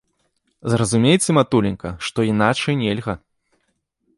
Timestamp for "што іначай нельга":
2.07-3.15